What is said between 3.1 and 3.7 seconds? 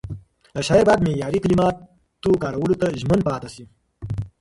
پاتې شي.